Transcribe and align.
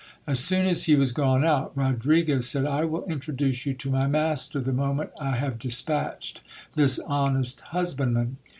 As 0.25 0.39
sot 0.39 0.61
n 0.61 0.65
as 0.65 0.85
he 0.85 0.95
was 0.95 1.11
gone 1.11 1.45
out 1.45 1.73
Rodriguez 1.77 2.49
said, 2.49 2.65
I 2.65 2.85
will 2.85 3.05
introduce 3.05 3.67
you 3.67 3.73
to 3.73 3.91
my 3.91 4.07
master 4.07 4.59
the 4.59 4.73
moment 4.73 5.11
I 5.19 5.35
have 5.35 5.59
dispatched 5.59 6.41
this 6.73 6.97
honest 6.97 7.61
husbandman. 7.69 8.37